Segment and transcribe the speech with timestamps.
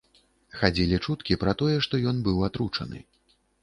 [0.61, 3.09] Хадзілі чуткі пра тое, што ён быў атручаны.